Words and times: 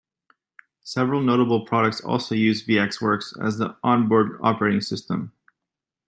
Several 0.81 1.21
notable 1.21 1.63
products 1.63 2.01
also 2.01 2.33
use 2.33 2.65
VxWorks 2.65 3.39
as 3.39 3.59
the 3.59 3.77
onboard 3.83 4.39
operating 4.41 4.81
system. 4.81 5.31